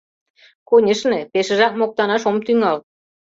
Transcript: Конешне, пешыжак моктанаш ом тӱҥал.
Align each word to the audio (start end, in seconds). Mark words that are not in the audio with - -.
Конешне, 0.69 1.19
пешыжак 1.31 1.73
моктанаш 1.79 2.23
ом 2.29 2.37
тӱҥал. 2.45 2.77